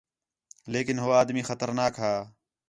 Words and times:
لیکن 0.73 0.95
ہو 1.03 1.09
آدمی 1.21 1.41
خطرناک 1.49 1.93
ہا 2.03 2.13